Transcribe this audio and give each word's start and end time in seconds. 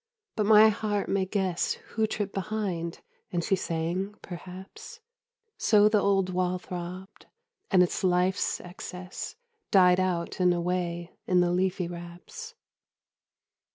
But 0.35 0.47
my 0.47 0.69
heart 0.69 1.09
may 1.09 1.27
guess 1.27 1.73
Who 1.93 2.07
tripped 2.07 2.33
behind; 2.33 3.01
and 3.31 3.43
she 3.43 3.55
sang, 3.55 4.15
perhaps: 4.23 4.99
So 5.59 5.87
the 5.89 6.01
old 6.01 6.31
wall 6.31 6.57
throbbed, 6.57 7.27
and 7.69 7.83
its 7.83 8.03
life's 8.03 8.59
excess 8.61 9.35
Died 9.69 9.99
out 9.99 10.39
and 10.39 10.55
away 10.55 11.11
in 11.27 11.39
the 11.41 11.51
leafy 11.51 11.87
wraps. 11.87 12.55